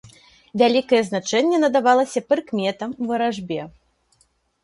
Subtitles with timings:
[0.59, 3.59] Вялікае значэнне надавалася прыкметам, варажбе.